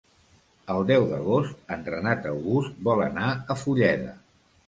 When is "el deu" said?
0.75-1.03